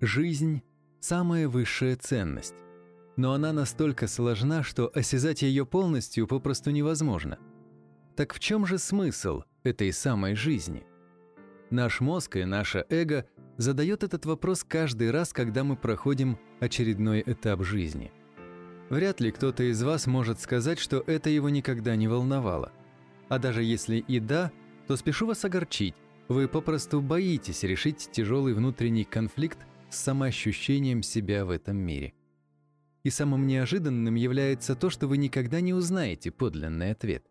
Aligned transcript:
Жизнь– 0.00 0.62
самая 1.00 1.48
высшая 1.48 1.94
ценность. 1.94 2.56
Но 3.16 3.32
она 3.32 3.52
настолько 3.52 4.08
сложна, 4.08 4.64
что 4.64 4.90
осязать 4.92 5.42
ее 5.42 5.64
полностью 5.64 6.26
попросту 6.26 6.72
невозможно. 6.72 7.38
Так 8.16 8.34
в 8.34 8.40
чем 8.40 8.66
же 8.66 8.78
смысл 8.78 9.42
этой 9.62 9.92
самой 9.92 10.34
жизни? 10.34 10.84
Наш 11.70 12.00
мозг 12.00 12.36
и 12.36 12.44
наше 12.44 12.84
эго 12.88 13.24
задает 13.56 14.02
этот 14.02 14.26
вопрос 14.26 14.64
каждый 14.64 15.12
раз, 15.12 15.32
когда 15.32 15.62
мы 15.62 15.76
проходим 15.76 16.38
очередной 16.58 17.22
этап 17.24 17.62
жизни. 17.62 18.12
Вряд 18.90 19.20
ли 19.20 19.30
кто-то 19.30 19.62
из 19.62 19.80
вас 19.82 20.08
может 20.08 20.40
сказать, 20.40 20.80
что 20.80 21.04
это 21.06 21.30
его 21.30 21.48
никогда 21.48 21.94
не 21.94 22.08
волновало. 22.08 22.72
А 23.28 23.38
даже 23.38 23.62
если 23.62 23.98
и 23.98 24.18
да, 24.18 24.50
то 24.88 24.96
спешу 24.96 25.26
вас 25.26 25.44
огорчить. 25.44 25.94
Вы 26.26 26.48
попросту 26.48 27.00
боитесь 27.00 27.62
решить 27.62 28.08
тяжелый 28.12 28.54
внутренний 28.54 29.04
конфликт 29.04 29.58
с 29.94 30.02
самоощущением 30.02 31.02
себя 31.02 31.44
в 31.44 31.50
этом 31.50 31.76
мире. 31.76 32.12
И 33.04 33.10
самым 33.10 33.46
неожиданным 33.46 34.14
является 34.14 34.74
то, 34.74 34.90
что 34.90 35.06
вы 35.06 35.18
никогда 35.18 35.60
не 35.60 35.72
узнаете 35.72 36.30
подлинный 36.30 36.90
ответ. 36.90 37.24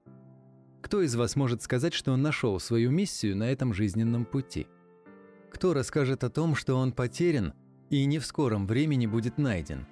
Кто 0.81 1.01
из 1.01 1.15
вас 1.15 1.35
может 1.35 1.61
сказать, 1.61 1.93
что 1.93 2.11
он 2.11 2.21
нашел 2.21 2.59
свою 2.59 2.91
миссию 2.91 3.35
на 3.35 3.51
этом 3.51 3.73
жизненном 3.73 4.25
пути? 4.25 4.67
Кто 5.51 5.73
расскажет 5.73 6.23
о 6.23 6.29
том, 6.29 6.55
что 6.55 6.75
он 6.75 6.91
потерян 6.91 7.53
и 7.89 8.05
не 8.05 8.19
в 8.19 8.25
скором 8.25 8.67
времени 8.67 9.07
будет 9.07 9.37
найден? 9.37 9.87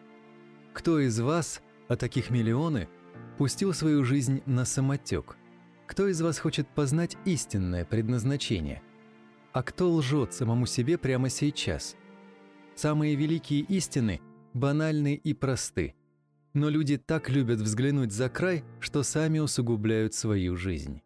Кто 0.74 1.00
из 1.00 1.20
вас, 1.20 1.62
а 1.88 1.96
таких 1.96 2.30
миллионы, 2.30 2.88
пустил 3.38 3.74
свою 3.74 4.04
жизнь 4.04 4.42
на 4.46 4.66
самотек? 4.66 5.38
Кто 5.88 6.08
из 6.08 6.22
вас 6.22 6.40
хочет 6.40 6.68
познать 6.68 7.18
истинное 7.26 7.86
предназначение? 7.86 8.82
А 9.52 9.64
кто 9.64 9.92
лжет 9.92 10.34
самому 10.34 10.66
себе 10.66 10.98
прямо 10.98 11.30
сейчас? 11.30 11.96
Самые 12.76 13.16
великие 13.16 13.62
истины 13.62 14.22
банальны 14.54 15.14
и 15.14 15.34
просты. 15.34 15.96
Но 16.54 16.70
люди 16.70 16.98
так 16.98 17.30
любят 17.30 17.60
взглянуть 17.60 18.12
за 18.12 18.30
край, 18.30 18.64
что 18.80 19.04
сами 19.04 19.40
усугубляют 19.40 20.14
свою 20.14 20.58
жизнь. 20.58 21.02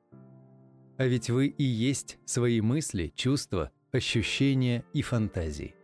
А 0.98 1.06
ведь 1.06 1.30
вы 1.30 1.48
и 1.48 1.64
есть 1.64 2.18
свои 2.26 2.62
мысли, 2.62 3.12
чувства, 3.16 3.72
ощущения 3.92 4.84
и 4.94 5.02
фантазии. 5.02 5.76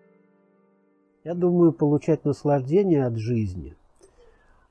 Я 1.23 1.36
думаю, 1.36 1.72
получать 1.73 2.25
наслаждение 2.25 3.05
от 3.05 3.17
жизни. 3.17 3.75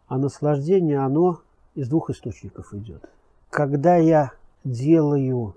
А 0.09 0.19
наслаждение, 0.19 0.99
оно 0.99 1.41
из 1.75 1.89
двух 1.89 2.11
источников 2.11 2.75
идет. 2.75 3.09
Когда 3.51 3.97
я 3.97 4.33
делаю 4.65 5.55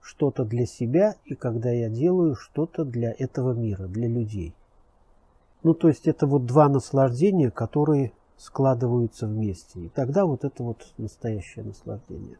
что-то 0.00 0.44
для 0.44 0.66
себя 0.66 1.16
и 1.24 1.34
когда 1.34 1.70
я 1.70 1.88
делаю 1.88 2.34
что-то 2.34 2.84
для 2.84 3.14
этого 3.18 3.52
мира, 3.52 3.86
для 3.86 4.08
людей. 4.08 4.54
Ну, 5.62 5.74
то 5.74 5.88
есть 5.88 6.06
это 6.06 6.26
вот 6.26 6.46
два 6.46 6.68
наслаждения, 6.68 7.50
которые 7.50 8.12
складываются 8.36 9.26
вместе. 9.26 9.80
И 9.80 9.88
тогда 9.88 10.24
вот 10.24 10.44
это 10.44 10.62
вот 10.62 10.86
настоящее 10.96 11.64
наслаждение. 11.64 12.38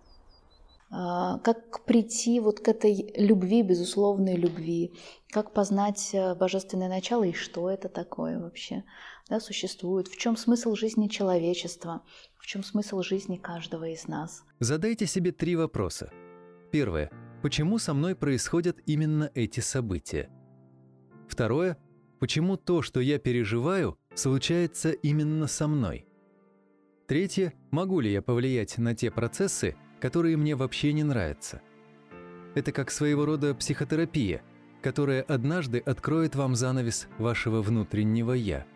А, 0.93 1.39
как 1.39 1.85
прийти 1.85 2.41
вот 2.41 2.61
к 2.61 2.69
этой 2.69 3.13
любви, 3.17 3.63
безусловной 3.63 4.35
любви? 4.35 4.93
Как 5.31 5.53
познать 5.53 6.11
э, 6.13 6.35
божественное 6.35 6.89
начало 6.89 7.25
и 7.25 7.33
что 7.33 7.71
это 7.71 7.89
такое 7.89 8.41
вообще 8.41 8.83
да, 9.29 9.39
существует? 9.39 10.09
В 10.09 10.17
чем 10.17 10.37
смысл 10.37 10.75
жизни 10.75 11.07
человечества? 11.07 12.03
В 12.39 12.47
чем 12.47 12.65
смысл 12.65 13.03
жизни 13.03 13.37
каждого 13.37 13.85
из 13.85 14.09
нас? 14.09 14.43
Задайте 14.59 15.07
себе 15.07 15.31
три 15.31 15.55
вопроса. 15.55 16.11
Первое. 16.73 17.11
Почему 17.43 17.79
со 17.79 17.95
мной 17.95 18.17
происходят 18.17 18.79
именно 18.87 19.31
эти 19.35 19.61
события? 19.61 20.29
Второе. 21.29 21.79
Почему 22.21 22.59
то, 22.59 22.83
что 22.83 23.01
я 23.01 23.19
переживаю, 23.19 23.97
случается 24.15 24.91
именно 24.91 25.47
со 25.47 25.67
мной? 25.67 26.07
Третье. 27.07 27.55
Могу 27.71 28.01
ли 28.01 28.13
я 28.13 28.21
повлиять 28.21 28.77
на 28.77 28.95
те 28.95 29.11
процессы, 29.11 29.75
которые 30.03 30.37
мне 30.37 30.55
вообще 30.55 30.93
не 30.93 31.03
нравятся? 31.03 31.63
Это 32.55 32.73
как 32.73 32.91
своего 32.91 33.25
рода 33.25 33.55
психотерапия, 33.55 34.43
которая 34.83 35.23
однажды 35.23 35.79
откроет 35.79 36.37
вам 36.37 36.57
занавес 36.57 37.09
вашего 37.17 37.63
внутреннего 37.63 38.33
«я». 38.33 38.67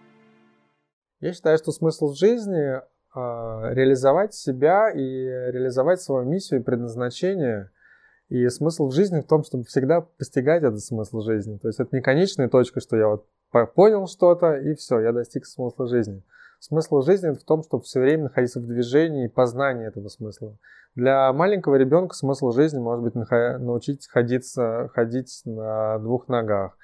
Я 1.21 1.35
считаю, 1.35 1.59
что 1.59 1.71
смысл 1.71 2.15
жизни 2.15 2.77
э, 2.77 2.81
реализовать 3.15 4.33
себя 4.33 4.91
и 4.91 4.99
реализовать 5.01 6.01
свою 6.01 6.27
миссию 6.27 6.61
и 6.61 6.63
предназначение– 6.65 7.71
и 8.29 8.49
смысл 8.49 8.89
в 8.89 8.95
жизни 8.95 9.21
в 9.21 9.27
том, 9.27 9.45
чтобы 9.45 9.65
всегда 9.65 10.01
постигать 10.01 10.63
этот 10.63 10.81
смысл 10.81 11.21
жизни. 11.21 11.59
То 11.59 11.69
есть 11.69 11.79
это 11.81 11.95
не 11.95 12.03
конечная 12.03 12.49
точка, 12.49 12.81
что 12.81 12.97
я 12.97 13.09
вот 13.09 13.27
понял 13.75 14.07
что-то, 14.07 14.57
и 14.57 14.75
все, 14.75 15.01
я 15.01 15.13
достиг 15.13 15.47
смысла 15.47 15.87
жизни. 15.87 16.23
Смысл 16.59 17.03
жизни 17.03 17.35
в 17.35 17.45
том, 17.45 17.63
чтобы 17.63 17.85
все 17.85 18.01
время 18.01 18.25
находиться 18.25 18.59
в 18.59 18.67
движении 18.67 19.27
и 19.27 19.29
познании 19.29 19.87
этого 19.87 20.09
смысла. 20.09 20.57
Для 20.95 21.33
маленького 21.33 21.75
ребенка 21.75 22.15
смысл 22.15 22.53
жизни 22.53 22.79
может 22.79 23.05
быть 23.05 23.15
научить 23.15 24.09
ходиться, 24.09 24.91
ходить 24.95 25.43
на 25.45 25.99
двух 25.99 26.29
ногах. 26.29 26.77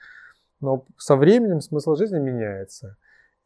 Но 0.60 0.84
со 0.98 1.16
временем 1.16 1.60
смысл 1.60 1.94
жизни 1.94 2.18
меняется. 2.18 2.96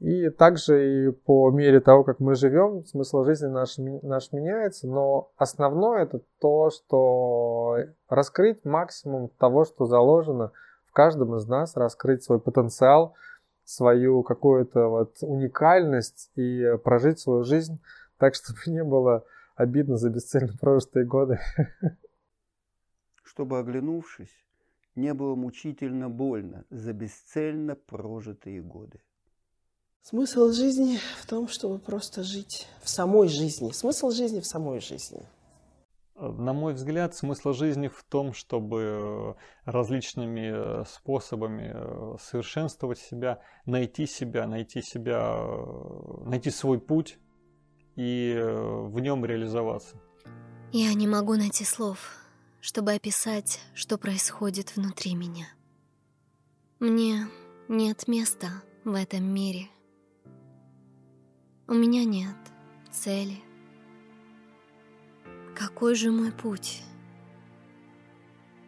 И 0.01 0.29
также 0.31 1.09
и 1.09 1.11
по 1.13 1.51
мере 1.51 1.81
того, 1.81 2.03
как 2.03 2.19
мы 2.19 2.35
живем, 2.35 2.85
смысл 2.85 3.25
жизни 3.25 3.47
наш, 3.47 3.79
наш 3.79 4.33
меняется, 4.33 4.89
но 4.89 5.31
основное 5.37 6.03
это 6.03 6.21
то, 6.41 6.71
что 6.71 7.77
раскрыть 8.09 8.65
максимум 8.65 9.31
того, 9.39 9.65
что 9.65 9.87
заложено 9.87 10.51
каждом 10.95 11.37
из 11.37 11.47
нас, 11.47 11.77
раскрыть 11.77 12.25
свой 12.25 12.41
потенциал, 12.41 13.15
свою 13.65 14.23
какую-то 14.23 14.89
вот 14.89 15.19
уникальность 15.21 16.31
и 16.37 16.77
прожить 16.83 17.19
свою 17.19 17.45
жизнь 17.45 17.81
так, 18.17 18.35
чтобы 18.41 18.59
не 18.67 18.83
было 18.83 19.25
обидно 19.57 19.99
за 19.99 20.09
бесцельно 20.09 20.55
прожитые 20.59 21.05
годы. 21.05 21.39
Чтобы, 23.23 23.59
оглянувшись, 23.59 24.35
не 24.95 25.13
было 25.13 25.35
мучительно 25.35 26.09
больно 26.09 26.65
за 26.71 26.93
бесцельно 26.93 27.75
прожитые 27.75 28.63
годы. 28.63 29.01
Смысл 30.03 30.53
жизни 30.53 30.99
в 31.21 31.27
том, 31.27 31.49
чтобы 31.49 31.79
просто 31.79 32.23
жить 32.23 32.69
в 32.83 32.91
самой 32.91 33.29
жизни. 33.29 33.71
Смысл 33.71 34.11
жизни 34.11 34.41
в 34.41 34.47
самой 34.47 34.81
жизни. 34.81 35.27
На 36.33 36.53
мой 36.53 36.75
взгляд, 36.75 37.15
смысл 37.15 37.53
жизни 37.53 37.89
в 37.89 38.03
том, 38.05 38.33
чтобы 38.33 38.81
э, 38.81 39.35
различными 39.65 40.81
э, 40.81 40.85
способами 40.87 41.73
э, 41.75 42.17
совершенствовать 42.21 42.99
себя, 42.99 43.41
найти 43.67 44.07
себя, 44.07 44.47
найти 44.47 44.83
себя, 44.83 45.39
найти 46.25 46.51
свой 46.51 46.81
путь 46.81 47.19
и 47.97 48.37
в 48.37 48.99
нем 49.01 49.25
реализоваться. 49.25 49.97
Я 50.73 50.93
не 50.95 51.07
могу 51.07 51.35
найти 51.35 51.65
слов, 51.65 52.17
чтобы 52.61 52.93
описать, 52.93 53.61
что 53.75 53.99
происходит 53.99 54.75
внутри 54.75 55.15
меня. 55.15 55.47
Мне 56.81 57.29
нет 57.69 58.09
места 58.09 58.49
в 58.85 58.95
этом 58.95 59.25
мире. 59.25 59.69
У 61.69 61.75
меня 61.75 62.05
нет 62.05 62.37
цели. 62.91 63.54
Какой 65.55 65.95
же 65.95 66.11
мой 66.11 66.33
путь? 66.33 66.83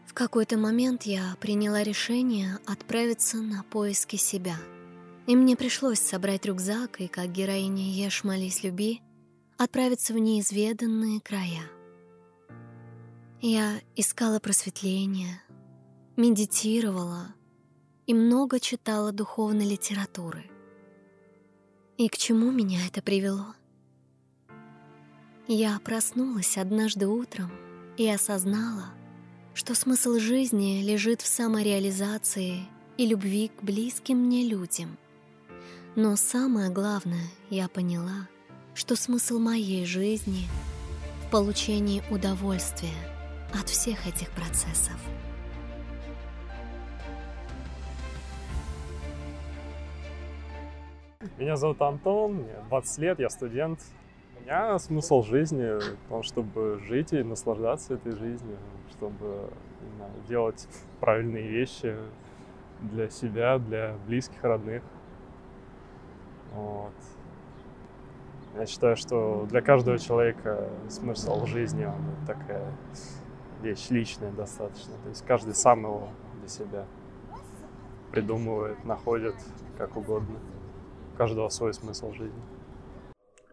В 0.06 0.14
какой-то 0.14 0.56
момент 0.56 1.02
я 1.02 1.36
приняла 1.40 1.82
решение 1.82 2.58
отправиться 2.66 3.38
на 3.38 3.62
поиски 3.64 4.16
себя. 4.16 4.56
И 5.26 5.34
мне 5.34 5.56
пришлось 5.56 5.98
собрать 5.98 6.46
рюкзак 6.46 7.00
и, 7.00 7.08
как 7.08 7.32
героиня 7.32 7.90
«Ешь, 7.90 8.24
молись, 8.24 8.62
люби», 8.62 9.02
отправиться 9.58 10.14
в 10.14 10.18
неизведанные 10.18 11.20
края. 11.20 11.62
Я 13.40 13.80
искала 13.96 14.38
просветления, 14.38 15.42
медитировала 16.16 17.34
и 18.06 18.14
много 18.14 18.60
читала 18.60 19.12
духовной 19.12 19.68
литературы— 19.68 20.50
и 21.96 22.08
к 22.08 22.18
чему 22.18 22.50
меня 22.50 22.86
это 22.86 23.00
привело? 23.00 23.54
Я 25.48 25.78
проснулась 25.78 26.58
однажды 26.58 27.06
утром 27.06 27.52
и 27.96 28.08
осознала, 28.08 28.86
что 29.54 29.76
смысл 29.76 30.18
жизни 30.18 30.82
лежит 30.82 31.20
в 31.20 31.28
самореализации 31.28 32.62
и 32.96 33.06
любви 33.06 33.52
к 33.56 33.62
близким 33.62 34.18
мне 34.18 34.42
людям. 34.42 34.98
Но 35.94 36.16
самое 36.16 36.68
главное, 36.68 37.28
я 37.48 37.68
поняла, 37.68 38.26
что 38.74 38.96
смысл 38.96 39.38
моей 39.38 39.86
жизни 39.86 40.48
в 41.24 41.30
получении 41.30 42.02
удовольствия 42.10 42.98
от 43.54 43.68
всех 43.68 44.04
этих 44.08 44.28
процессов. 44.32 45.00
Меня 51.38 51.54
зовут 51.54 51.80
Антон, 51.80 52.32
мне 52.32 52.54
20 52.68 52.98
лет, 52.98 53.20
я 53.20 53.30
студент. 53.30 53.78
Меня 54.46 54.78
смысл 54.78 55.24
жизни 55.24 55.76
в 55.76 56.08
том, 56.08 56.22
чтобы 56.22 56.78
жить 56.86 57.12
и 57.12 57.24
наслаждаться 57.24 57.94
этой 57.94 58.12
жизнью, 58.12 58.56
чтобы 58.92 59.50
знаю, 59.96 60.12
делать 60.28 60.68
правильные 61.00 61.48
вещи, 61.48 61.96
для 62.80 63.10
себя, 63.10 63.58
для 63.58 63.96
близких, 64.06 64.44
родных. 64.44 64.84
Вот. 66.54 66.92
Я 68.56 68.66
считаю, 68.66 68.94
что 68.94 69.46
для 69.50 69.62
каждого 69.62 69.98
человека 69.98 70.68
смысл 70.90 71.44
жизни, 71.46 71.84
он 71.84 72.04
такая 72.24 72.72
вещь 73.62 73.90
личная 73.90 74.30
достаточно. 74.30 74.92
То 75.02 75.08
есть 75.08 75.26
каждый 75.26 75.56
сам 75.56 75.80
его 75.80 76.08
для 76.38 76.48
себя 76.48 76.84
придумывает, 78.12 78.84
находит 78.84 79.34
как 79.76 79.96
угодно. 79.96 80.38
У 81.14 81.16
каждого 81.16 81.48
свой 81.48 81.74
смысл 81.74 82.12
жизни. 82.12 82.42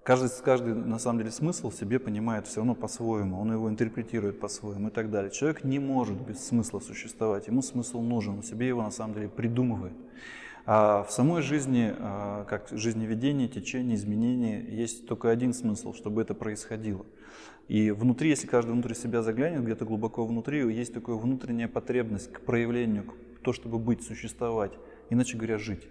Каждый, 0.04 0.30
каждый, 0.44 0.76
на 0.76 1.00
самом 1.00 1.20
деле, 1.20 1.32
смысл 1.32 1.72
себе 1.72 1.98
понимает 1.98 2.46
все 2.46 2.58
равно 2.58 2.76
по-своему, 2.76 3.40
он 3.40 3.54
его 3.54 3.70
интерпретирует 3.70 4.38
по-своему 4.38 4.90
и 4.90 4.92
так 4.92 5.10
далее. 5.10 5.32
Человек 5.32 5.64
не 5.64 5.80
может 5.80 6.20
без 6.20 6.46
смысла 6.46 6.80
существовать, 6.80 7.48
ему 7.48 7.62
смысл 7.62 8.02
нужен, 8.02 8.34
он 8.36 8.44
себе 8.44 8.68
его 8.68 8.82
на 8.84 8.92
самом 8.92 9.14
деле 9.14 9.30
придумывает. 9.30 9.94
А 10.66 11.04
в 11.04 11.12
самой 11.12 11.42
жизни, 11.42 11.94
а, 11.98 12.44
как 12.46 12.68
жизневедение, 12.72 13.48
течение, 13.48 13.96
изменение, 13.96 14.66
есть 14.70 15.08
только 15.08 15.30
один 15.30 15.54
смысл, 15.54 15.94
чтобы 15.94 16.22
это 16.22 16.34
происходило. 16.34 17.06
И 17.70 17.92
внутри, 17.92 18.30
если 18.30 18.48
каждый 18.48 18.72
внутри 18.72 18.96
себя 18.96 19.22
заглянет, 19.24 19.64
где-то 19.64 19.86
глубоко 19.86 20.26
внутри, 20.26 20.60
есть 20.74 20.94
такая 20.94 21.16
внутренняя 21.16 21.70
потребность 21.70 22.30
к 22.30 22.42
проявлению, 22.42 23.06
к 23.06 23.40
то, 23.42 23.54
чтобы 23.54 23.80
быть, 23.80 24.04
существовать, 24.04 24.74
иначе 25.10 25.38
говоря, 25.38 25.58
жить. 25.58 25.88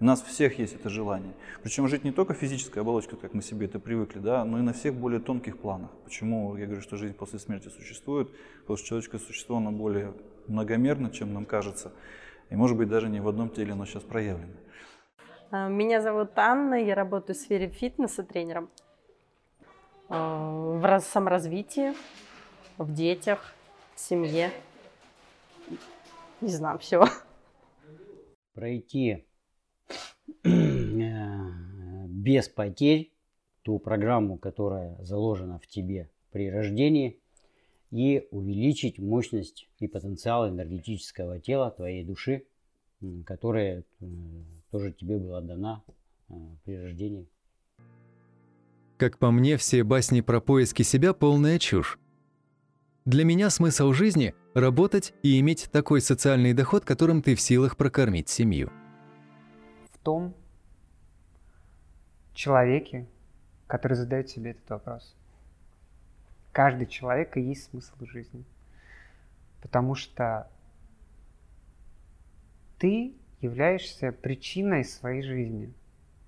У 0.00 0.04
нас 0.04 0.22
всех 0.22 0.58
есть 0.58 0.74
это 0.74 0.88
желание. 0.88 1.32
Причем 1.62 1.86
жить 1.86 2.02
не 2.02 2.10
только 2.10 2.34
физической 2.34 2.80
оболочкой, 2.80 3.16
как 3.18 3.32
мы 3.32 3.42
себе 3.42 3.66
это 3.66 3.78
привыкли, 3.78 4.18
да, 4.18 4.44
но 4.44 4.58
и 4.58 4.62
на 4.62 4.72
всех 4.72 4.94
более 4.94 5.20
тонких 5.20 5.56
планах. 5.58 5.90
Почему 6.04 6.56
я 6.56 6.66
говорю, 6.66 6.82
что 6.82 6.96
жизнь 6.96 7.14
после 7.14 7.38
смерти 7.38 7.68
существует? 7.68 8.28
Потому 8.62 8.76
что 8.76 8.88
человеческое 8.88 9.20
существо, 9.20 9.58
оно 9.58 9.70
более 9.70 10.12
многомерно, 10.48 11.10
чем 11.10 11.32
нам 11.32 11.44
кажется. 11.46 11.92
И 12.50 12.56
может 12.56 12.76
быть 12.76 12.88
даже 12.88 13.08
не 13.08 13.20
в 13.20 13.28
одном 13.28 13.50
теле 13.50 13.72
оно 13.72 13.86
сейчас 13.86 14.02
проявлено. 14.02 14.52
А, 15.50 15.68
меня 15.68 16.00
зовут 16.00 16.36
Анна, 16.36 16.74
я 16.74 16.96
работаю 16.96 17.36
в 17.36 17.38
сфере 17.38 17.68
фитнеса 17.68 18.24
тренером. 18.24 18.70
А, 20.08 20.50
в 20.50 21.00
саморазвитии, 21.00 21.94
в 22.78 22.92
детях, 22.92 23.54
в 23.94 24.00
семье. 24.00 24.50
Не 26.40 26.50
знаю, 26.50 26.80
все. 26.80 27.04
Пройти 28.54 29.24
без 32.24 32.48
потерь 32.48 33.12
ту 33.62 33.78
программу, 33.78 34.38
которая 34.38 34.96
заложена 35.02 35.58
в 35.58 35.66
тебе 35.66 36.10
при 36.30 36.50
рождении, 36.50 37.18
и 37.90 38.26
увеличить 38.30 38.98
мощность 38.98 39.68
и 39.78 39.86
потенциал 39.86 40.48
энергетического 40.48 41.38
тела 41.38 41.70
твоей 41.70 42.04
души, 42.04 42.44
которая 43.24 43.84
э, 44.00 44.06
тоже 44.72 44.92
тебе 44.92 45.18
была 45.18 45.40
дана 45.40 45.84
э, 46.28 46.34
при 46.64 46.76
рождении. 46.76 47.28
Как 48.96 49.18
по 49.18 49.30
мне, 49.30 49.56
все 49.56 49.84
басни 49.84 50.22
про 50.22 50.40
поиски 50.40 50.82
себя– 50.82 51.12
полная 51.14 51.58
чушь. 51.58 51.98
Для 53.04 53.24
меня 53.24 53.50
смысл 53.50 53.92
жизни– 53.92 54.34
работать 54.54 55.12
и 55.22 55.38
иметь 55.38 55.68
такой 55.70 56.00
социальный 56.00 56.52
доход, 56.52 56.84
которым 56.84 57.22
ты 57.22 57.34
в 57.34 57.40
силах 57.40 57.76
прокормить 57.76 58.28
семью– 58.28 58.72
том 60.04 60.34
человеке, 62.34 63.06
который 63.66 63.94
задает 63.94 64.28
себе 64.28 64.52
этот 64.52 64.68
вопрос. 64.70 65.16
Каждый 66.52 66.86
человек 66.86 67.36
и 67.36 67.40
есть 67.40 67.70
смысл 67.70 68.04
жизни. 68.04 68.44
Потому 69.60 69.94
что 69.94 70.48
ты 72.78 73.14
являешься 73.40 74.12
причиной 74.12 74.84
своей 74.84 75.22
жизни. 75.22 75.72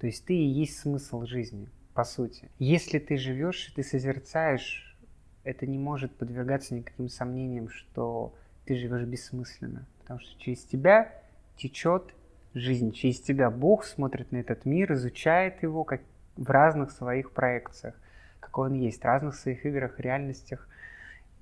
То 0.01 0.07
есть 0.07 0.25
ты 0.25 0.35
и 0.35 0.47
есть 0.47 0.79
смысл 0.79 1.25
жизни, 1.25 1.69
по 1.95 2.05
сути. 2.05 2.51
Если 2.59 2.99
ты 2.99 3.17
живешь 3.17 3.69
и 3.69 3.75
ты 3.75 3.83
созерцаешь, 3.83 4.99
это 5.45 5.67
не 5.67 5.79
может 5.79 6.17
подвергаться 6.17 6.75
никаким 6.75 7.09
сомнениям, 7.09 7.69
что 7.69 8.35
ты 8.65 8.75
живешь 8.75 9.07
бессмысленно. 9.07 9.87
Потому 10.01 10.21
что 10.21 10.39
через 10.41 10.65
тебя 10.65 11.13
течет 11.57 12.15
жизнь 12.57 12.93
через 12.93 13.21
тебя. 13.21 13.51
Бог 13.51 13.85
смотрит 13.85 14.33
на 14.33 14.39
этот 14.39 14.65
мир, 14.65 14.93
изучает 14.95 15.63
его 15.63 15.85
как 15.85 16.01
в 16.37 16.51
разных 16.51 16.91
своих 16.91 17.33
проекциях, 17.33 17.95
какой 18.41 18.69
он 18.71 18.75
есть, 18.75 19.01
в 19.01 19.05
разных 19.05 19.35
своих 19.35 19.65
играх, 19.67 20.01
реальностях 20.01 20.69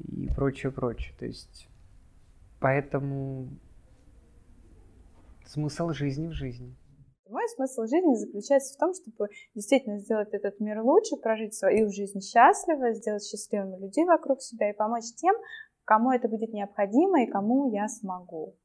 и 0.01 0.29
прочее, 0.35 0.73
прочее. 0.73 1.15
То 1.19 1.27
есть 1.27 1.69
поэтому 2.61 3.49
смысл 5.47 5.91
жизни 5.91 6.29
в 6.29 6.33
жизни. 6.33 6.75
Мой 7.29 7.49
смысл 7.57 7.83
жизни 7.83 8.15
заключается 8.15 8.75
в 8.75 8.79
том, 8.79 8.93
чтобы 8.93 9.31
действительно 9.55 9.99
сделать 9.99 10.29
этот 10.33 10.61
мир 10.61 10.83
лучше, 10.83 11.17
прожить 11.17 11.55
свою 11.55 11.91
жизнь 11.91 12.21
счастливо, 12.21 12.93
сделать 12.93 13.25
счастливыми 13.25 13.81
людей 13.81 14.05
вокруг 14.05 14.43
себя 14.43 14.71
и 14.71 14.77
помочь 14.77 15.15
тем, 15.17 15.35
кому 15.85 16.11
это 16.11 16.29
будет 16.29 16.53
необходимо 16.53 17.23
и 17.23 17.31
кому 17.31 17.71
я 17.73 17.89
смогу. 17.89 18.57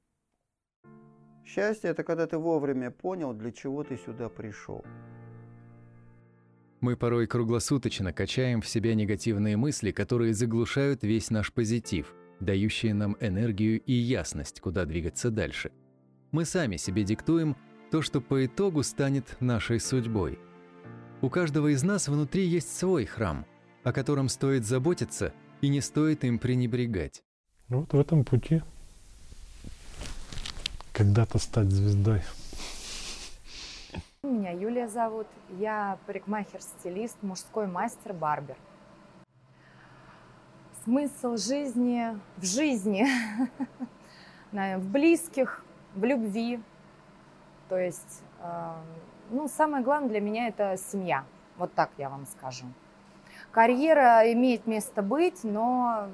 Счастье– 1.45 1.89
это 1.91 2.03
когда 2.03 2.27
ты 2.27 2.37
вовремя 2.37 2.91
понял, 2.91 3.33
для 3.33 3.51
чего 3.51 3.83
ты 3.83 3.97
сюда 3.97 4.29
пришел. 4.29 4.85
Мы 6.81 6.95
порой 6.95 7.27
круглосуточно 7.27 8.13
качаем 8.13 8.61
в 8.61 8.67
себя 8.67 8.95
негативные 8.95 9.57
мысли, 9.57 9.91
которые 9.91 10.33
заглушают 10.33 11.03
весь 11.03 11.29
наш 11.29 11.51
позитив, 11.51 12.13
дающие 12.39 12.93
нам 12.93 13.17
энергию 13.19 13.81
и 13.81 13.93
ясность, 13.93 14.61
куда 14.61 14.85
двигаться 14.85 15.29
дальше. 15.29 15.71
Мы 16.31 16.45
сами 16.45 16.77
себе 16.77 17.03
диктуем 17.03 17.57
то, 17.91 18.01
что 18.01 18.21
по 18.21 18.45
итогу 18.45 18.83
станет 18.83 19.35
нашей 19.41 19.79
судьбой. 19.79 20.39
У 21.21 21.29
каждого 21.29 21.73
из 21.73 21.83
нас 21.83 22.07
внутри 22.07 22.45
есть 22.45 22.77
свой 22.77 23.05
храм, 23.05 23.45
о 23.83 23.91
котором 23.91 24.29
стоит 24.29 24.63
заботиться 24.63 25.33
и 25.61 25.67
не 25.67 25.81
стоит 25.81 26.23
им 26.23 26.39
пренебрегать. 26.39 27.23
Вот 27.67 27.91
в 27.91 27.99
этом 27.99 28.23
пути 28.23 28.61
когда-то 30.99 31.39
стать 31.39 31.71
звездой? 31.71 32.21
Меня 34.21 34.51
Юлия 34.51 34.89
зовут. 34.89 35.27
Я 35.51 35.97
парикмахер-стилист, 36.05 37.15
мужской 37.21 37.67
мастер-барбер. 37.67 38.57
Смысл 40.83 41.37
жизни 41.37 42.19
в 42.35 42.43
жизни, 42.43 43.05
в 44.51 44.91
близких, 44.91 45.63
в 45.95 46.03
любви. 46.03 46.61
То 47.69 47.77
есть, 47.77 48.21
э, 48.41 48.73
ну, 49.29 49.47
самое 49.47 49.81
главное 49.81 50.09
для 50.09 50.19
меня 50.19 50.49
это 50.49 50.75
семья. 50.75 51.23
Вот 51.57 51.73
так 51.75 51.91
я 51.97 52.09
вам 52.09 52.25
скажу. 52.25 52.65
Карьера 53.51 54.33
имеет 54.33 54.67
место 54.67 55.01
быть, 55.01 55.45
но 55.45 56.09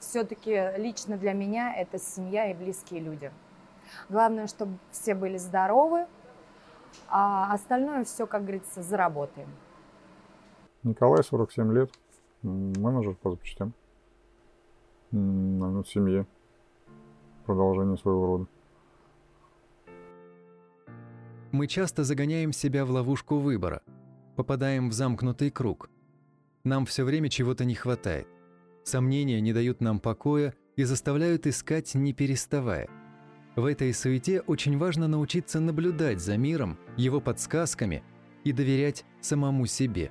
все-таки 0.00 0.72
лично 0.76 1.18
для 1.18 1.34
меня 1.34 1.72
это 1.72 2.00
семья 2.00 2.50
и 2.50 2.54
близкие 2.54 2.98
люди. 2.98 3.30
Главное, 4.08 4.46
чтобы 4.46 4.78
все 4.90 5.14
были 5.14 5.36
здоровы, 5.36 6.06
а 7.08 7.52
остальное 7.52 8.04
все, 8.04 8.26
как 8.26 8.42
говорится, 8.42 8.82
заработаем. 8.82 9.48
Николай, 10.82 11.22
47 11.22 11.72
лет, 11.72 11.90
менеджер 12.42 13.14
по 13.14 13.30
запчастям. 13.30 13.72
Ну, 15.10 15.82
в 15.82 15.88
семье. 15.88 16.26
Продолжение 17.46 17.96
своего 17.96 18.26
рода. 18.26 18.46
Мы 21.52 21.66
часто 21.68 22.02
загоняем 22.02 22.52
себя 22.52 22.84
в 22.84 22.90
ловушку 22.90 23.38
выбора, 23.38 23.82
попадаем 24.34 24.88
в 24.88 24.92
замкнутый 24.92 25.50
круг. 25.50 25.88
Нам 26.64 26.84
все 26.84 27.04
время 27.04 27.28
чего-то 27.28 27.64
не 27.64 27.74
хватает. 27.74 28.26
Сомнения 28.82 29.40
не 29.40 29.52
дают 29.52 29.80
нам 29.80 30.00
покоя 30.00 30.54
и 30.76 30.84
заставляют 30.84 31.46
искать, 31.46 31.94
не 31.94 32.12
переставая– 32.12 32.88
в 33.56 33.66
этой 33.66 33.94
суете 33.94 34.40
очень 34.40 34.78
важно 34.78 35.06
научиться 35.06 35.60
наблюдать 35.60 36.20
за 36.20 36.36
миром, 36.36 36.76
его 36.96 37.20
подсказками 37.20 38.02
и 38.42 38.52
доверять 38.52 39.04
самому 39.20 39.66
себе. 39.66 40.10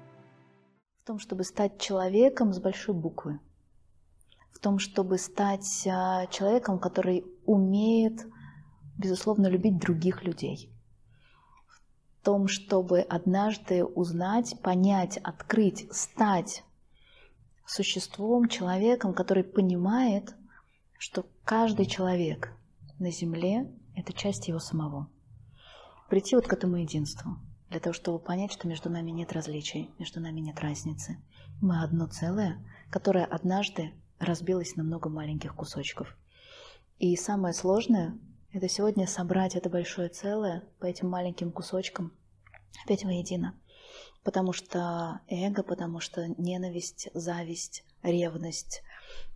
В 1.03 1.07
том, 1.07 1.19
чтобы 1.19 1.43
стать 1.43 1.79
человеком 1.79 2.53
с 2.53 2.59
большой 2.59 2.95
буквы. 2.95 3.39
В 4.53 4.59
том, 4.59 4.79
чтобы 4.79 5.17
стать 5.17 5.85
а, 5.85 6.25
человеком, 6.27 6.79
который 6.79 7.25
умеет, 7.45 8.25
безусловно, 8.97 9.47
любить 9.47 9.77
других 9.77 10.23
людей. 10.23 10.69
В 12.21 12.23
том, 12.23 12.47
чтобы 12.47 13.01
однажды 13.01 13.83
узнать, 13.83 14.55
понять, 14.61 15.17
открыть, 15.17 15.85
стать 15.91 16.63
существом, 17.65 18.47
человеком, 18.47 19.13
который 19.13 19.43
понимает, 19.43 20.33
что 20.97 21.25
каждый 21.43 21.85
человек 21.85 22.53
на 22.99 23.11
земле– 23.11 23.71
это 23.95 24.13
часть 24.13 24.47
его 24.47 24.59
самого. 24.59 25.09
Прийти 26.09 26.35
вот 26.35 26.47
к 26.47 26.53
этому 26.53 26.77
единству, 26.77 27.37
для 27.69 27.79
того, 27.79 27.93
чтобы 27.93 28.19
понять, 28.19 28.51
что 28.51 28.67
между 28.67 28.89
нами 28.89 29.11
нет 29.11 29.33
различий, 29.33 29.89
между 29.99 30.19
нами 30.19 30.39
нет 30.39 30.59
разницы. 30.59 31.17
Мы 31.61 31.81
одно 31.81 32.07
целое, 32.07 32.63
которое 32.89 33.25
однажды 33.25 33.93
разбилось 34.19 34.75
на 34.75 34.83
много 34.83 35.09
маленьких 35.09 35.55
кусочков. 35.55 36.15
И 36.99 37.15
самое 37.15 37.53
сложное– 37.53 38.17
Это 38.53 38.69
сегодня 38.69 39.07
собрать 39.07 39.55
это 39.55 39.67
большое 39.67 40.09
целое 40.09 40.61
по 40.79 40.85
этим 40.85 41.09
маленьким 41.09 41.51
кусочкам 41.51 42.13
опять 42.85 43.03
воедино. 43.03 43.59
Потому 44.23 44.53
что 44.53 45.21
эго, 45.27 45.63
потому 45.63 45.99
что 45.99 46.27
ненависть, 46.37 47.09
зависть, 47.15 47.83
ревность, 48.03 48.83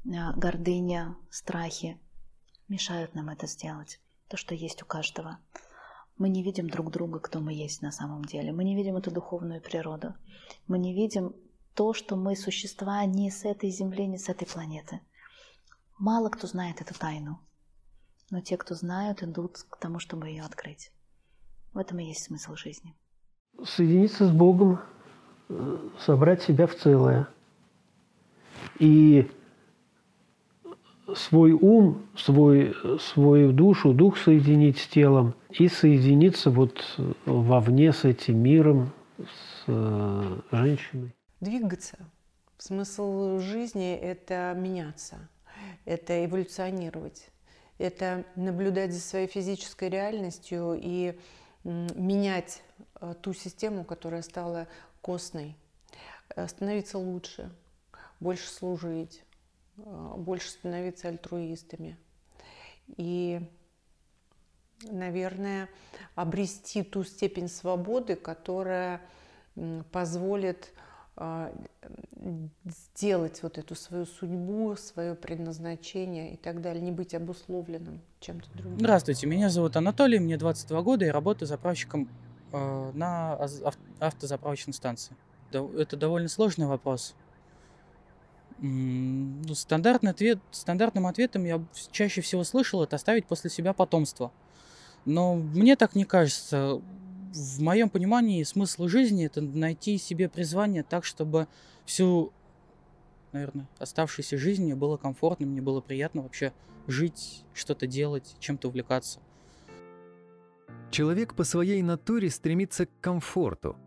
а, 0.05 0.33
гордыня, 0.33 1.15
страхи 1.31 1.99
мешают 2.67 3.15
нам 3.15 3.29
это 3.29 3.47
сделать. 3.47 3.99
То, 4.27 4.37
что 4.37 4.55
есть 4.55 4.83
у 4.83 4.85
каждого. 4.85 5.39
Мы 6.17 6.29
не 6.29 6.43
видим 6.43 6.69
друг 6.69 6.91
друга, 6.91 7.19
кто 7.19 7.39
мы 7.39 7.53
есть 7.53 7.81
на 7.81 7.91
самом 7.91 8.25
деле. 8.25 8.51
Мы 8.51 8.63
не 8.63 8.75
видим 8.75 8.97
эту 8.97 9.11
духовную 9.11 9.61
природу. 9.61 10.15
Мы 10.67 10.79
не 10.79 10.93
видим 10.93 11.35
то, 11.75 11.93
что 11.93 12.15
мы 12.15 12.35
существа 12.35 13.05
не 13.05 13.29
с 13.29 13.45
этой 13.45 13.69
земли, 13.69 14.07
не 14.07 14.17
с 14.17 14.29
этой 14.29 14.47
планеты. 14.47 14.99
Мало 15.99 16.29
кто 16.29 16.47
знает 16.47 16.81
эту 16.81 16.93
тайну. 16.97 17.39
Но 18.29 18.41
те, 18.41 18.57
кто 18.57 18.75
знают, 18.75 19.23
идут 19.23 19.57
к 19.69 19.77
тому, 19.77 19.99
чтобы 19.99 20.27
ее 20.27 20.43
открыть. 20.43 20.91
В 21.73 21.77
этом 21.77 21.99
и 21.99 22.05
есть 22.05 22.23
смысл 22.23 22.55
жизни. 22.55 22.95
Соединиться 23.63 24.27
с 24.27 24.31
Богом, 24.31 24.79
э, 25.49 25.89
собрать 25.99 26.41
себя 26.41 26.67
в 26.67 26.75
целое. 26.75 27.27
И 28.79 29.29
свой 31.15 31.53
ум, 31.53 32.07
свой, 32.15 32.75
свою 32.99 33.51
душу, 33.51 33.93
дух 33.93 34.17
соединить 34.17 34.77
с 34.77 34.87
телом 34.87 35.35
и 35.49 35.67
соединиться 35.67 36.49
вот 36.49 36.83
вовне 37.25 37.93
с 37.93 38.03
этим 38.03 38.39
миром, 38.39 38.91
с 39.17 39.63
э, 39.67 40.39
женщиной. 40.51 41.15
Двигаться. 41.39 41.97
Смысл 42.57 43.39
жизни– 43.39 43.93
это 44.01 44.53
меняться, 44.57 45.29
это 45.85 46.25
эволюционировать, 46.25 47.29
это 47.77 48.25
наблюдать 48.35 48.93
за 48.93 48.99
своей 48.99 49.27
физической 49.27 49.89
реальностью 49.89 50.75
и 50.75 51.19
менять 51.63 52.63
э, 52.99 53.13
ту 53.21 53.33
систему, 53.33 53.83
которая 53.83 54.23
стала 54.23 54.67
костной, 55.01 55.55
э, 56.35 56.47
становиться 56.47 56.97
лучше, 56.97 57.51
больше 58.19 58.47
служить, 58.47 59.21
Э, 59.21 59.26
больше 59.77 60.49
становиться 60.49 61.07
альтруистами. 61.07 61.97
И, 62.95 63.41
наверное, 64.83 65.69
обрести 66.15 66.83
ту 66.83 67.03
степень 67.03 67.47
свободы, 67.47 68.15
которая 68.15 69.01
позволит 69.91 70.71
э, 71.15 71.53
сделать 72.95 73.41
вот 73.41 73.57
эту 73.57 73.75
свою 73.75 74.05
судьбу, 74.05 74.75
свое 74.75 75.15
предназначение 75.15 76.33
и 76.33 76.37
так 76.37 76.61
далее, 76.61 76.81
не 76.81 76.91
быть 76.91 77.15
обусловленным 77.15 78.01
чем-то 78.19 78.49
другим. 78.53 78.79
Здравствуйте, 78.79 79.27
меня 79.27 79.49
зовут 79.49 79.75
Анатолий, 79.75 80.19
мне 80.19 80.37
22 80.37 80.81
года, 80.83 81.05
и 81.05 81.09
работаю 81.09 81.47
заправщиком 81.47 82.07
э, 82.51 82.91
на 82.93 83.39
автозаправочной 83.99 84.73
станции. 84.73 85.15
Это 85.51 85.95
довольно 85.97 86.27
сложный 86.27 86.67
вопрос, 86.67 87.15
стандартный 89.53 90.11
ответ, 90.11 90.39
стандартным 90.51 91.05
ответом 91.05 91.45
я 91.45 91.63
чаще 91.91 92.21
всего 92.21 92.43
слышал 92.43 92.83
это 92.83 92.95
оставить 92.95 93.25
после 93.25 93.49
себя 93.49 93.73
потомство. 93.73 94.31
Но 95.05 95.35
мне 95.35 95.75
так 95.75 95.95
не 95.95 96.05
кажется. 96.05 96.81
В 97.33 97.61
моем 97.61 97.89
понимании 97.89 98.43
смысл 98.43 98.87
жизни 98.87 99.25
это 99.25 99.41
найти 99.41 99.97
себе 99.97 100.27
призвание 100.27 100.81
так, 100.81 101.05
чтобы 101.05 101.47
всю, 101.85 102.33
наверное, 103.31 103.67
оставшуюся 103.77 104.37
жизнь 104.37 104.63
мне 104.63 104.75
было 104.75 104.97
комфортно, 104.97 105.45
мне 105.45 105.61
было 105.61 105.81
приятно 105.81 106.23
вообще 106.23 106.51
жить, 106.87 107.43
что-то 107.53 107.85
делать, 107.85 108.35
чем-то 108.39 108.69
увлекаться. 108.69 109.19
Человек 110.89 111.35
по 111.35 111.43
своей 111.43 111.81
натуре 111.83 112.29
стремится 112.29 112.85
к 112.85 112.89
комфорту. 113.01 113.77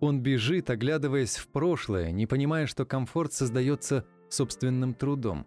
Он 0.00 0.20
бежит, 0.20 0.70
оглядываясь 0.70 1.36
в 1.36 1.48
прошлое, 1.48 2.10
не 2.10 2.26
понимая, 2.26 2.66
что 2.66 2.84
комфорт 2.84 3.32
создается 3.32 4.04
собственным 4.28 4.94
трудом. 4.94 5.46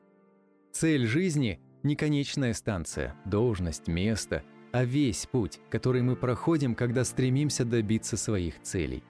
Цель 0.71 1.05
жизни– 1.05 1.59
не 1.83 1.95
конечная 1.95 2.53
станция, 2.53 3.15
должность, 3.25 3.87
место, 3.87 4.43
а 4.71 4.85
весь 4.85 5.25
путь, 5.25 5.59
который 5.69 6.01
мы 6.01 6.15
проходим, 6.15 6.75
когда 6.75 7.03
стремимся 7.03 7.65
добиться 7.65 8.17
своих 8.17 8.61
целей. 8.61 9.03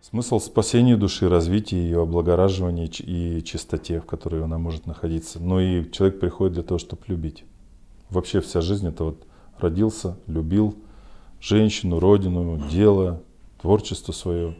Смысл 0.00 0.40
спасения 0.40 0.96
души, 0.96 1.28
развития 1.28 1.76
ее, 1.76 2.02
облагораживания 2.02 2.86
и 2.86 3.42
чистоте, 3.44 4.00
в 4.00 4.06
которой 4.06 4.42
она 4.42 4.58
может 4.58 4.86
находиться. 4.86 5.40
Но 5.40 5.60
и 5.60 5.90
человек 5.90 6.20
приходит 6.20 6.54
для 6.54 6.62
того, 6.62 6.78
чтобы 6.78 7.02
любить. 7.06 7.44
Вообще 8.08 8.40
вся 8.40 8.60
жизнь 8.60 8.88
это 8.88 9.04
вот 9.04 9.26
родился, 9.58 10.18
любил 10.26 10.74
женщину, 11.40 12.00
родину, 12.00 12.68
дело, 12.70 13.22
творчество 13.60 14.12
свое, 14.12 14.56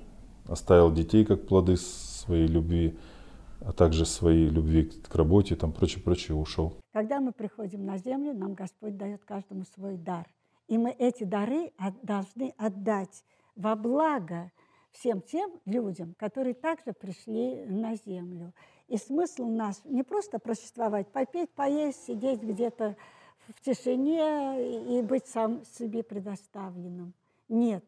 оставил 0.46 0.92
детей 0.92 1.24
как 1.24 1.46
плоды 1.46 1.76
своей 1.76 2.46
любви– 2.46 2.94
а 3.60 3.72
также 3.72 4.06
своей 4.06 4.48
любви 4.48 4.84
к 4.84 5.14
работе, 5.14 5.56
там 5.56 5.72
прочее, 5.72 6.02
прочее, 6.02 6.36
ушел. 6.36 6.76
Когда 6.92 7.20
мы 7.20 7.32
приходим 7.32 7.84
на 7.84 7.98
землю, 7.98 8.34
нам 8.34 8.54
Господь 8.54 8.96
дает 8.96 9.24
каждому 9.24 9.64
свой 9.64 9.96
дар. 9.96 10.26
И 10.68 10.78
мы 10.78 10.90
эти 10.90 11.24
дары 11.24 11.72
должны 12.02 12.54
отдать 12.56 13.24
во 13.56 13.74
благо 13.74 14.50
всем 14.92 15.20
тем 15.20 15.50
людям, 15.66 16.14
которые 16.18 16.54
также 16.54 16.92
пришли 16.92 17.64
на 17.66 17.96
землю. 17.96 18.52
И 18.88 18.96
смысл 18.96 19.44
у 19.44 19.52
нас 19.52 19.82
не 19.84 20.02
просто 20.02 20.38
просуществовать, 20.38 21.08
попеть, 21.08 21.50
поесть, 21.50 22.06
сидеть 22.06 22.42
где-то 22.42 22.96
в 23.48 23.60
тишине 23.62 24.98
и 24.98 25.02
быть 25.02 25.26
сам 25.26 25.64
себе 25.78 26.02
предоставленным. 26.02 27.12
Нет. 27.48 27.84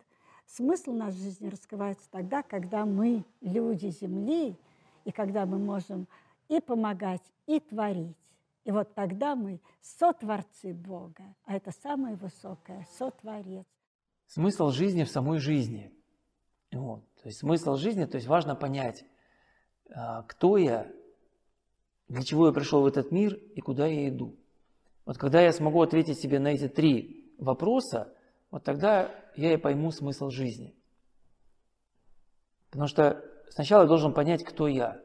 Смысл 0.46 0.92
нашей 0.92 1.18
жизни 1.18 1.48
раскрывается 1.48 2.06
тогда, 2.10 2.42
когда 2.42 2.84
мы, 2.84 3.24
люди 3.40 3.88
Земли, 3.88 4.56
и 5.04 5.12
когда 5.12 5.46
мы 5.46 5.58
можем 5.58 6.06
и 6.48 6.60
помогать, 6.60 7.22
и 7.46 7.60
творить. 7.60 8.16
И 8.64 8.70
вот 8.70 8.94
тогда 8.94 9.34
мы 9.34 9.60
сотворцы 9.80 10.72
Бога, 10.72 11.34
а 11.44 11.56
это 11.56 11.72
самое 11.82 12.14
высокое, 12.16 12.86
сотворец. 12.96 13.66
Смысл 14.26 14.70
жизни 14.70 15.04
в 15.04 15.10
самой 15.10 15.38
жизни. 15.38 15.92
Вот. 16.72 17.04
То 17.22 17.28
есть 17.28 17.38
смысл 17.38 17.76
жизни, 17.76 18.04
то 18.04 18.16
есть 18.16 18.28
важно 18.28 18.54
понять, 18.54 19.04
а, 19.90 20.22
кто 20.22 20.56
я, 20.56 20.90
для 22.08 22.22
чего 22.22 22.46
я 22.46 22.52
пришел 22.52 22.82
в 22.82 22.86
этот 22.86 23.10
мир 23.10 23.34
и 23.34 23.60
куда 23.60 23.86
я 23.86 24.08
иду. 24.08 24.36
Вот 25.04 25.18
когда 25.18 25.40
я 25.40 25.52
смогу 25.52 25.82
ответить 25.82 26.18
себе 26.18 26.38
на 26.38 26.48
эти 26.48 26.68
три 26.68 27.34
вопроса, 27.38 28.14
вот 28.50 28.64
тогда 28.64 29.10
я 29.34 29.54
и 29.54 29.56
пойму 29.56 29.90
смысл 29.90 30.30
жизни. 30.30 30.74
Потому 32.70 32.86
что 32.86 33.24
сначала 33.52 33.82
я 33.82 33.88
должен 33.88 34.12
понять, 34.12 34.44
кто 34.44 34.66
я. 34.68 35.00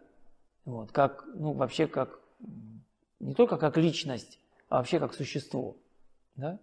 Вот, 0.66 0.92
как, 0.92 1.26
ну, 1.34 1.54
вообще 1.54 1.88
как, 1.88 2.20
не 3.20 3.34
только 3.34 3.58
как 3.58 3.78
личность, 3.78 4.40
а 4.70 4.78
вообще 4.78 5.00
как 5.00 5.14
существо. 5.14 5.78
Да? 6.36 6.60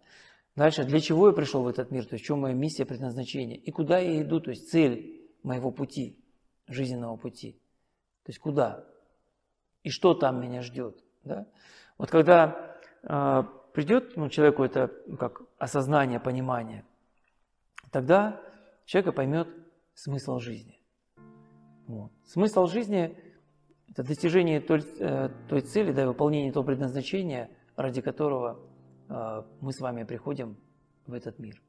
Дальше, 0.57 0.85
для 0.85 1.01
чего 1.01 1.29
я 1.29 1.33
пришел 1.33 1.63
в 1.63 1.69
этот 1.69 1.91
мир, 1.91 2.05
то 2.07 2.15
есть 2.15 2.25
в 2.25 2.27
чем 2.27 2.41
моя 2.41 2.55
миссия, 2.55 2.85
предназначение, 2.85 3.57
и 3.57 3.71
куда 3.71 3.99
я 3.99 4.23
иду, 4.23 4.41
то 4.41 4.51
есть 4.51 4.71
цель 4.71 5.29
моего 5.43 5.71
пути, 5.71 6.19
жизненного 6.69 7.17
пути. 7.17 7.53
То 8.25 8.31
есть 8.31 8.39
куда 8.39 8.85
и 9.83 9.91
что 9.91 10.15
там 10.15 10.41
меня 10.41 10.63
ждет. 10.63 11.05
Да? 11.23 11.47
Вот 11.99 12.11
когда 12.11 12.77
э, 13.03 13.43
придет 13.73 14.17
ну, 14.17 14.29
человеку 14.29 14.65
это 14.65 14.91
как 15.19 15.43
осознание, 15.59 16.19
понимание, 16.19 16.85
тогда 17.91 18.41
человек 18.87 19.15
поймет 19.15 19.49
смысл 19.95 20.39
жизни. 20.39 20.81
Вот. 21.87 22.11
Смысл 22.25 22.67
жизни– 22.67 23.17
это 23.91 24.03
достижение 24.03 24.61
той, 24.61 24.83
э, 24.99 25.31
той 25.49 25.61
цели, 25.61 25.93
да, 25.93 26.07
выполнение 26.07 26.53
того 26.53 26.65
предназначения, 26.65 27.51
ради 27.77 28.01
которого 28.01 28.59
э, 29.09 29.43
мы 29.61 29.73
с 29.73 29.81
вами 29.81 30.05
приходим 30.05 30.57
в 31.07 31.13
этот 31.13 31.39
мир. 31.39 31.61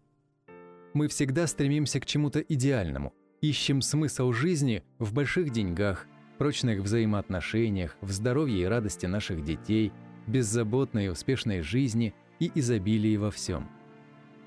Мы 0.94 1.08
всегда 1.10 1.46
стремимся 1.48 2.00
к 2.00 2.06
чему-то 2.06 2.40
идеальному, 2.40 3.14
ищем 3.42 3.82
смысл 3.82 4.32
жизни 4.32 4.84
в 4.98 5.14
больших 5.14 5.52
деньгах, 5.52 6.08
прочных 6.38 6.82
взаимоотношениях, 6.82 7.98
в 8.02 8.12
здоровье 8.12 8.62
и 8.62 8.66
радости 8.66 9.06
наших 9.06 9.44
детей, 9.44 9.92
беззаботной 10.28 11.06
и 11.06 11.10
успешной 11.10 11.62
жизни 11.62 12.14
и 12.40 12.52
изобилии 12.56 13.18
во 13.18 13.32
всем. 13.32 13.70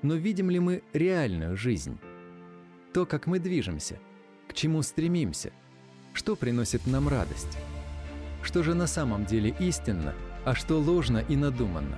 Но 0.01 0.15
видим 0.15 0.49
ли 0.49 0.59
мы 0.59 0.83
реальную 0.93 1.55
жизнь? 1.55 1.99
То, 2.93 3.05
как 3.05 3.27
мы 3.27 3.39
движемся– 3.39 3.99
к 4.49 4.53
чему 4.53 4.81
стремимся? 4.81 5.51
Что 6.13 6.35
приносит 6.35 6.87
нам 6.87 7.07
радость? 7.07 7.57
Что 8.41 8.63
же 8.63 8.73
на 8.73 8.87
самом 8.87 9.25
деле 9.25 9.55
истинно, 9.59 10.15
а 10.43 10.55
что 10.55 10.79
ложно 10.79 11.19
и 11.19 11.35
надуманно? 11.35 11.97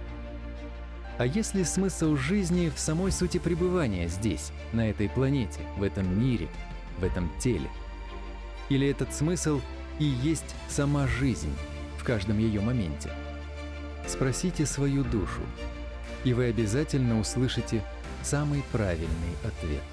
А 1.18 1.26
если 1.26 1.64
смысл 1.64 2.18
жизни 2.18 2.70
в 2.76 2.78
самой 2.78 3.12
сути 3.12 3.38
пребывания 3.38 4.10
здесь, 4.10 4.52
на 4.74 4.90
этой 4.90 5.08
планете, 5.08 5.62
в 5.78 5.84
этом 5.84 6.20
мире, 6.20 6.50
в 7.00 7.04
этом 7.06 7.32
теле? 7.40 7.70
Или 8.70 8.90
этот 8.90 9.14
смысл 9.14 9.62
и 10.00 10.06
есть 10.06 10.56
сама 10.68 11.08
жизнь 11.08 11.54
в 11.98 12.04
каждом 12.04 12.38
ее 12.38 12.60
моменте? 12.60 13.12
Спросите 14.08 14.66
свою 14.66 15.04
душу, 15.06 15.42
и 16.26 16.34
вы 16.34 16.46
обязательно 16.46 17.20
услышите 17.20 17.82
самый 18.24 18.64
правильный 18.72 19.36
ответ. 19.44 19.84